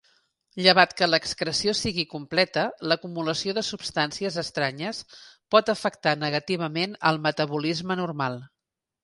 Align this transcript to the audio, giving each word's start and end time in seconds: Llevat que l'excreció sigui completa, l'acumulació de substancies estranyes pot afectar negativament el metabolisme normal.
Llevat 0.67 0.93
que 1.01 1.07
l'excreció 1.09 1.73
sigui 1.79 2.05
completa, 2.13 2.63
l'acumulació 2.91 3.55
de 3.59 3.63
substancies 3.67 4.39
estranyes 4.45 5.03
pot 5.57 5.71
afectar 5.75 6.17
negativament 6.25 6.99
el 7.13 7.23
metabolisme 7.29 8.01
normal. 8.03 8.43